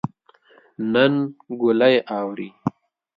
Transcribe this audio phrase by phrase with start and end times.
[0.93, 1.13] نن
[1.59, 2.49] ګلۍ اوري